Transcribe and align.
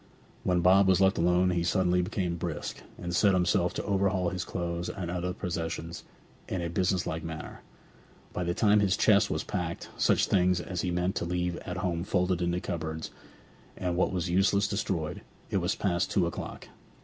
When 0.43 0.61
Bob 0.61 0.87
was 0.87 0.99
left 0.99 1.19
alone 1.19 1.51
he 1.51 1.63
suddenly 1.63 2.01
became 2.01 2.35
brisk, 2.35 2.81
and 2.97 3.15
set 3.15 3.35
himself 3.35 3.71
to 3.75 3.83
overhaul 3.83 4.29
his 4.29 4.43
clothes 4.43 4.89
and 4.89 5.11
other 5.11 5.31
possessions 5.31 6.03
in 6.49 6.59
a 6.59 6.71
business 6.71 7.05
like 7.05 7.21
manner. 7.23 7.61
By 8.33 8.43
the 8.45 8.55
time 8.55 8.79
that 8.79 8.85
his 8.85 8.97
chest 8.97 9.29
was 9.29 9.43
packed, 9.43 9.89
such 9.97 10.25
things 10.25 10.59
as 10.59 10.81
he 10.81 10.89
meant 10.89 11.13
to 11.17 11.25
leave 11.25 11.55
at 11.57 11.77
home 11.77 12.03
folded 12.03 12.41
into 12.41 12.59
cupboards, 12.59 13.11
and 13.77 13.95
what 13.95 14.11
was 14.11 14.27
useless 14.27 14.67
destroyed, 14.67 15.21
it 15.51 15.57
was 15.57 15.75
past 15.75 16.09
two 16.09 16.25
o'clock. 16.25 16.69